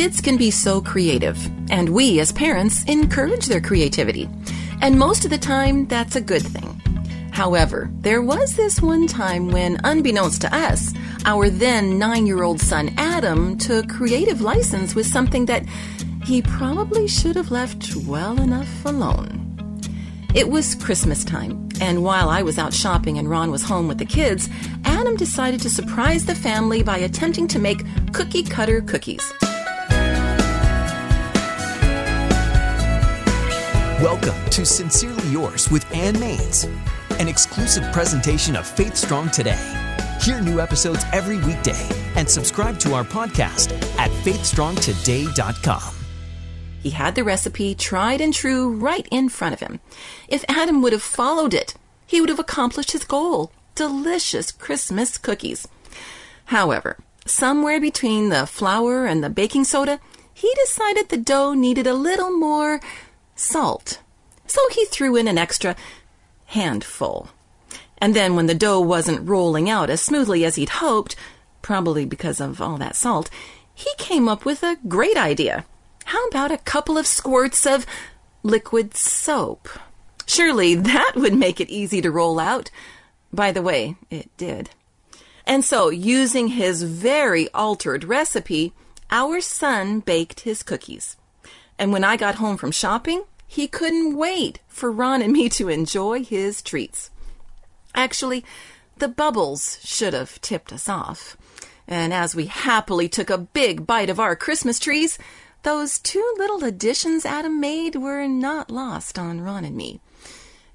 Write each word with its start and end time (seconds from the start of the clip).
Kids 0.00 0.22
can 0.22 0.38
be 0.38 0.50
so 0.50 0.80
creative, 0.80 1.36
and 1.70 1.90
we 1.90 2.20
as 2.20 2.32
parents 2.32 2.84
encourage 2.84 3.44
their 3.44 3.60
creativity. 3.60 4.30
And 4.80 4.98
most 4.98 5.26
of 5.26 5.30
the 5.30 5.36
time, 5.36 5.86
that's 5.88 6.16
a 6.16 6.22
good 6.22 6.40
thing. 6.40 6.80
However, 7.32 7.90
there 8.00 8.22
was 8.22 8.56
this 8.56 8.80
one 8.80 9.06
time 9.06 9.50
when, 9.50 9.78
unbeknownst 9.84 10.40
to 10.40 10.56
us, 10.56 10.94
our 11.26 11.50
then 11.50 11.98
nine 11.98 12.26
year 12.26 12.44
old 12.44 12.62
son 12.62 12.94
Adam 12.96 13.58
took 13.58 13.90
creative 13.90 14.40
license 14.40 14.94
with 14.94 15.04
something 15.04 15.44
that 15.44 15.66
he 16.24 16.40
probably 16.40 17.06
should 17.06 17.36
have 17.36 17.50
left 17.50 17.94
well 17.94 18.40
enough 18.40 18.86
alone. 18.86 19.36
It 20.34 20.48
was 20.48 20.76
Christmas 20.76 21.24
time, 21.24 21.68
and 21.78 22.02
while 22.02 22.30
I 22.30 22.40
was 22.40 22.56
out 22.56 22.72
shopping 22.72 23.18
and 23.18 23.28
Ron 23.28 23.50
was 23.50 23.62
home 23.62 23.86
with 23.86 23.98
the 23.98 24.06
kids, 24.06 24.48
Adam 24.86 25.16
decided 25.16 25.60
to 25.60 25.68
surprise 25.68 26.24
the 26.24 26.34
family 26.34 26.82
by 26.82 26.96
attempting 26.96 27.46
to 27.48 27.58
make 27.58 27.84
cookie 28.14 28.44
cutter 28.44 28.80
cookies. 28.80 29.30
Welcome 34.02 34.48
to 34.52 34.64
Sincerely 34.64 35.28
Yours 35.28 35.70
with 35.70 35.84
Ann 35.94 36.14
Maines, 36.14 36.64
an 37.20 37.28
exclusive 37.28 37.84
presentation 37.92 38.56
of 38.56 38.66
Faith 38.66 38.96
Strong 38.96 39.28
Today. 39.28 39.58
Hear 40.22 40.40
new 40.40 40.58
episodes 40.58 41.04
every 41.12 41.36
weekday 41.36 41.86
and 42.16 42.26
subscribe 42.26 42.78
to 42.78 42.94
our 42.94 43.04
podcast 43.04 43.72
at 43.98 44.10
faithstrongtoday.com. 44.24 45.94
He 46.82 46.88
had 46.88 47.14
the 47.14 47.24
recipe 47.24 47.74
tried 47.74 48.22
and 48.22 48.32
true 48.32 48.70
right 48.70 49.06
in 49.10 49.28
front 49.28 49.52
of 49.52 49.60
him. 49.60 49.80
If 50.28 50.46
Adam 50.48 50.80
would 50.80 50.94
have 50.94 51.02
followed 51.02 51.52
it, 51.52 51.74
he 52.06 52.22
would 52.22 52.30
have 52.30 52.38
accomplished 52.38 52.92
his 52.92 53.04
goal 53.04 53.52
delicious 53.74 54.50
Christmas 54.50 55.18
cookies. 55.18 55.68
However, 56.46 56.96
somewhere 57.26 57.82
between 57.82 58.30
the 58.30 58.46
flour 58.46 59.04
and 59.04 59.22
the 59.22 59.28
baking 59.28 59.64
soda, 59.64 60.00
he 60.32 60.50
decided 60.64 61.10
the 61.10 61.18
dough 61.18 61.52
needed 61.52 61.86
a 61.86 61.92
little 61.92 62.30
more 62.30 62.80
salt. 63.40 64.00
So 64.46 64.60
he 64.70 64.84
threw 64.86 65.16
in 65.16 65.28
an 65.28 65.38
extra 65.38 65.76
handful. 66.46 67.30
And 67.98 68.14
then 68.14 68.34
when 68.34 68.46
the 68.46 68.54
dough 68.54 68.80
wasn't 68.80 69.28
rolling 69.28 69.68
out 69.68 69.90
as 69.90 70.00
smoothly 70.00 70.44
as 70.44 70.56
he'd 70.56 70.70
hoped, 70.70 71.16
probably 71.62 72.04
because 72.04 72.40
of 72.40 72.60
all 72.60 72.76
that 72.78 72.96
salt, 72.96 73.30
he 73.74 73.90
came 73.98 74.28
up 74.28 74.44
with 74.44 74.62
a 74.62 74.78
great 74.88 75.16
idea. 75.16 75.64
How 76.06 76.26
about 76.26 76.50
a 76.50 76.58
couple 76.58 76.98
of 76.98 77.06
squirts 77.06 77.66
of 77.66 77.86
liquid 78.42 78.96
soap? 78.96 79.68
Surely 80.26 80.74
that 80.74 81.12
would 81.14 81.34
make 81.34 81.60
it 81.60 81.70
easy 81.70 82.00
to 82.00 82.10
roll 82.10 82.40
out. 82.40 82.70
By 83.32 83.52
the 83.52 83.62
way, 83.62 83.96
it 84.10 84.28
did. 84.36 84.70
And 85.46 85.64
so, 85.64 85.88
using 85.88 86.48
his 86.48 86.82
very 86.82 87.48
altered 87.52 88.04
recipe, 88.04 88.72
our 89.10 89.40
son 89.40 90.00
baked 90.00 90.40
his 90.40 90.62
cookies. 90.62 91.16
And 91.78 91.92
when 91.92 92.04
I 92.04 92.16
got 92.16 92.36
home 92.36 92.56
from 92.56 92.72
shopping, 92.72 93.24
he 93.50 93.66
couldn't 93.66 94.16
wait 94.16 94.60
for 94.68 94.92
Ron 94.92 95.22
and 95.22 95.32
me 95.32 95.48
to 95.48 95.68
enjoy 95.68 96.22
his 96.22 96.62
treats. 96.62 97.10
Actually, 97.96 98.44
the 98.98 99.08
bubbles 99.08 99.80
should 99.82 100.14
have 100.14 100.40
tipped 100.40 100.72
us 100.72 100.88
off. 100.88 101.36
And 101.88 102.14
as 102.14 102.36
we 102.36 102.46
happily 102.46 103.08
took 103.08 103.28
a 103.28 103.36
big 103.36 103.88
bite 103.88 104.08
of 104.08 104.20
our 104.20 104.36
Christmas 104.36 104.78
trees, 104.78 105.18
those 105.64 105.98
two 105.98 106.24
little 106.38 106.62
additions 106.62 107.26
Adam 107.26 107.58
made 107.58 107.96
were 107.96 108.28
not 108.28 108.70
lost 108.70 109.18
on 109.18 109.40
Ron 109.40 109.64
and 109.64 109.76
me. 109.76 110.00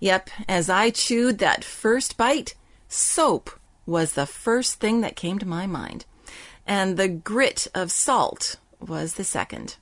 Yep, 0.01 0.29
as 0.49 0.69
I 0.69 0.89
chewed 0.89 1.37
that 1.37 1.63
first 1.63 2.17
bite, 2.17 2.55
soap 2.89 3.51
was 3.85 4.11
the 4.11 4.25
first 4.25 4.81
thing 4.81 4.99
that 4.99 5.15
came 5.15 5.39
to 5.39 5.47
my 5.47 5.65
mind. 5.65 6.03
And 6.67 6.97
the 6.97 7.07
grit 7.07 7.67
of 7.73 7.89
salt 7.89 8.57
was 8.81 9.13
the 9.13 9.23
second. 9.23 9.77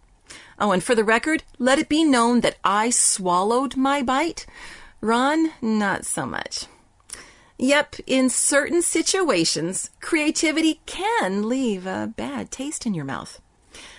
Oh, 0.59 0.72
and 0.72 0.84
for 0.84 0.95
the 0.95 1.03
record, 1.03 1.44
let 1.59 1.80
it 1.80 1.89
be 1.89 2.03
known 2.03 2.42
that 2.42 2.58
I 2.64 2.89
swallowed 2.89 3.76
my 3.76 4.02
bite. 4.02 4.45
Ron, 5.02 5.52
not 5.62 6.06
so 6.06 6.26
much. 6.26 6.67
Yep, 7.58 7.98
in 8.08 8.30
certain 8.30 8.82
situations, 8.82 9.89
creativity 10.02 10.82
can 10.86 11.48
leave 11.48 11.86
a 11.86 12.11
bad 12.16 12.52
taste 12.52 12.86
in 12.86 12.94
your 12.94 13.05
mouth 13.05 13.39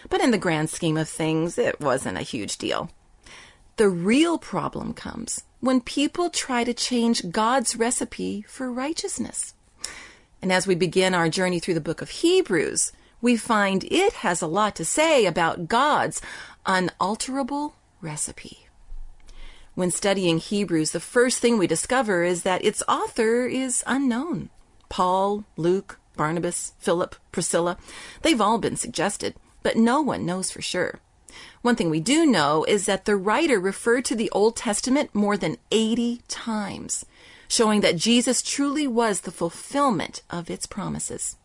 but 0.09 0.21
in 0.21 0.31
the 0.31 0.39
grand 0.39 0.71
scheme 0.71 0.97
of 0.97 1.09
things, 1.09 1.59
it 1.59 1.81
wasn't 1.81 2.19
a 2.19 2.23
huge 2.23 2.59
deal. 2.59 2.91
The 3.77 3.89
real 3.89 4.39
problem 4.39 4.93
comes 4.95 5.45
when 5.61 5.81
people 5.81 6.31
try 6.31 6.65
to 6.65 6.75
change 6.75 7.31
God's 7.31 7.77
recipe 7.77 8.43
for 8.43 8.71
righteousness. 8.71 9.55
And 10.43 10.53
as 10.53 10.67
we 10.67 10.75
begin 10.75 11.15
our 11.15 11.29
journey 11.29 11.59
through 11.59 11.75
the 11.75 11.81
book 11.81 12.03
of 12.03 12.11
Hebrews, 12.11 12.93
we 13.25 13.37
find 13.39 13.85
it 13.85 14.13
has 14.13 14.43
a 14.43 14.47
lot 14.47 14.77
to 14.77 14.85
say 14.85 15.25
about 15.25 15.67
God's 15.67 16.21
unalterable 16.67 17.75
recipe. 18.03 18.69
When 19.75 19.91
studying 19.91 20.37
Hebrews, 20.37 20.93
the 20.93 21.01
first 21.01 21.39
thing 21.39 21.57
we 21.57 21.67
discover 21.67 22.23
is 22.23 22.43
that 22.43 22.63
its 22.63 22.83
author 22.87 23.47
is 23.47 23.83
unknown. 23.87 24.51
Paul, 24.91 25.45
Luke, 25.57 25.99
Barnabas, 26.19 26.75
Philip, 26.79 27.17
Priscilla, 27.33 27.79
they've 28.21 28.41
all 28.41 28.59
been 28.59 28.77
suggested 28.77 29.35
but 29.63 29.77
no 29.77 30.03
one 30.03 30.27
knows 30.27 30.51
for 30.53 30.61
sure. 30.61 31.01
One 31.63 31.75
thing 31.75 31.89
we 31.89 32.01
do 32.01 32.27
know 32.27 32.65
is 32.69 32.85
that 32.85 33.07
the 33.07 33.17
writer 33.17 33.59
referred 33.59 34.05
to 34.05 34.15
the 34.15 34.31
Old 34.31 34.55
Testament 34.55 35.15
more 35.15 35.39
than 35.39 35.57
80 35.73 36.21
times, 36.29 37.07
showing 37.49 37.81
that 37.81 37.97
Jesus 37.97 38.43
truly 38.43 38.87
was 38.87 39.23
the 39.23 39.33
fulfillment 39.33 40.21
of 40.29 40.51
its 40.51 40.67
promises. 40.67 41.37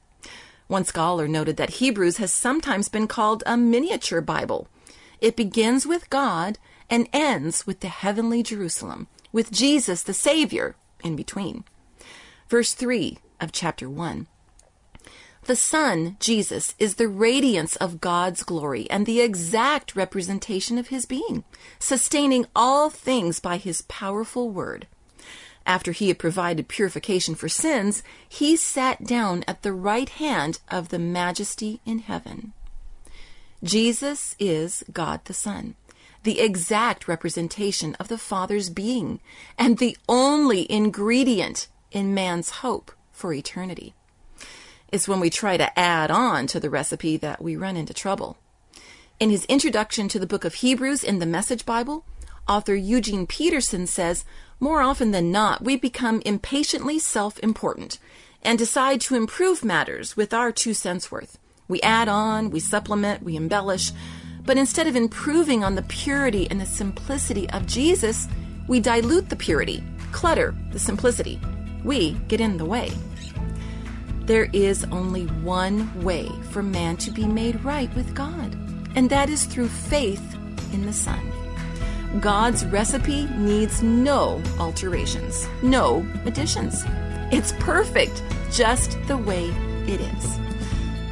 One 0.70 0.86
scholar 0.86 1.28
noted 1.28 1.58
that 1.58 1.82
Hebrews 1.82 2.18
has 2.18 2.32
sometimes 2.32 2.90
been 2.90 3.08
called 3.08 3.42
a 3.48 3.58
miniature 3.58 4.22
Bible. 4.22 4.68
It 5.20 5.36
begins 5.36 5.88
with 5.88 6.12
God 6.12 6.60
and 6.92 7.10
ends 7.12 7.66
with 7.66 7.80
the 7.80 7.88
heavenly 7.88 8.44
Jerusalem, 8.44 9.08
with 9.32 9.52
Jesus 9.52 10.04
the 10.04 10.14
Savior 10.14 10.76
in 11.04 11.16
between. 11.16 11.64
Verse 12.50 12.76
3 12.76 13.18
of 13.42 13.52
chapter 13.52 13.90
1 13.90 14.28
the 15.46 15.56
Son, 15.56 16.18
Jesus, 16.20 16.76
is 16.78 16.96
the 16.96 17.08
radiance 17.08 17.76
of 17.78 18.00
God's 18.00 18.44
glory 18.44 18.88
and 18.92 19.08
the 19.08 19.22
exact 19.22 19.96
representation 19.96 20.78
of 20.78 20.90
his 20.90 21.08
being, 21.08 21.44
sustaining 21.80 22.46
all 22.56 22.92
things 22.92 23.40
by 23.40 23.58
his 23.58 23.82
powerful 23.84 24.52
word. 24.52 24.86
After 25.70 25.92
he 25.92 26.08
had 26.08 26.18
provided 26.18 26.68
purification 26.68 27.36
for 27.36 27.48
sins, 27.48 28.02
he 28.28 28.56
sat 28.56 29.04
down 29.04 29.44
at 29.48 29.62
the 29.62 29.72
right 29.72 30.10
hand 30.10 30.58
of 30.68 30.90
the 30.90 30.98
majesty 30.98 31.80
in 31.86 32.00
heaven. 32.00 32.54
Jesus 33.64 34.36
is 34.40 34.84
God 34.92 35.24
the 35.26 35.34
Son, 35.36 35.76
the 36.24 36.40
exact 36.40 37.08
representation 37.08 37.94
of 38.00 38.08
the 38.08 38.18
Father's 38.18 38.72
being, 38.72 39.20
and 39.60 39.78
the 39.78 39.96
only 40.10 40.66
ingredient 40.72 41.68
in 41.92 42.16
man's 42.16 42.50
hope 42.50 42.92
for 43.12 43.32
eternity. 43.32 43.94
It's 44.92 45.08
when 45.08 45.20
we 45.20 45.30
try 45.30 45.56
to 45.56 45.80
add 45.80 46.10
on 46.10 46.48
to 46.48 46.60
the 46.60 46.72
recipe 46.72 47.16
that 47.18 47.44
we 47.44 47.56
run 47.56 47.78
into 47.78 47.94
trouble. 47.94 48.38
In 49.20 49.30
his 49.30 49.46
introduction 49.46 50.08
to 50.08 50.18
the 50.18 50.26
book 50.26 50.46
of 50.46 50.56
Hebrews 50.56 51.04
in 51.04 51.20
the 51.20 51.28
Message 51.28 51.64
Bible, 51.64 52.06
author 52.50 52.76
Eugene 52.76 53.28
Peterson 53.28 53.86
says, 53.88 54.26
More 54.60 54.82
often 54.82 55.12
than 55.12 55.32
not, 55.32 55.64
we 55.64 55.78
become 55.78 56.22
impatiently 56.26 57.00
self 57.00 57.40
important 57.40 58.00
and 58.42 58.58
decide 58.58 59.02
to 59.02 59.16
improve 59.16 59.64
matters 59.64 60.18
with 60.18 60.34
our 60.34 60.52
two 60.52 60.74
cents 60.74 61.12
worth. 61.12 61.38
We 61.68 61.82
add 61.82 62.10
on, 62.10 62.50
we 62.50 62.60
supplement, 62.60 63.24
we 63.24 63.36
embellish, 63.36 63.92
but 64.44 64.58
instead 64.58 64.88
of 64.88 64.96
improving 64.96 65.64
on 65.64 65.76
the 65.76 65.84
purity 65.84 66.50
and 66.50 66.60
the 66.60 66.66
simplicity 66.66 67.50
of 67.52 67.68
Jesus, 67.68 68.28
we 68.68 68.80
dilute 68.80 69.30
the 69.30 69.36
purity, 69.36 69.84
clutter 70.12 70.56
the 70.72 70.80
simplicity. 70.80 71.40
We 71.84 72.14
get 72.28 72.42
in 72.42 72.58
the 72.58 72.66
way. 72.66 72.92
There 74.22 74.50
is 74.54 74.84
only 74.86 75.26
one 75.26 76.04
way 76.04 76.30
for 76.52 76.64
man 76.64 76.98
to 76.98 77.12
be 77.12 77.26
made 77.26 77.64
right 77.64 77.94
with 77.96 78.16
God, 78.16 78.56
and 78.96 79.10
that 79.10 79.30
is 79.30 79.46
through 79.46 79.70
faith 79.70 80.36
in 80.74 80.86
the 80.86 80.94
Son. 80.94 81.49
God's 82.20 82.66
recipe 82.66 83.26
needs 83.28 83.84
no 83.84 84.42
alterations, 84.60 85.48
no 85.62 86.06
additions. 86.26 86.84
It's 87.32 87.52
perfect 87.60 88.24
just 88.52 88.98
the 89.08 89.16
way 89.16 89.46
it 89.86 90.02
is. 90.02 90.40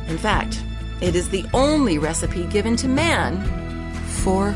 In 0.07 0.17
fact, 0.17 0.63
it 0.99 1.15
is 1.15 1.29
the 1.29 1.45
only 1.53 1.99
recipe 1.99 2.45
given 2.45 2.75
to 2.77 2.87
man 2.87 3.43
for 4.23 4.55